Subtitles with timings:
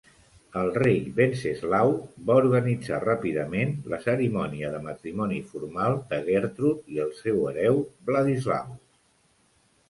[0.59, 1.91] El rei Venceslau
[2.29, 7.79] va organitzar ràpidament la cerimònia de matrimoni formal de Gertrude i el seu hereu,
[8.11, 8.83] Vladislaus.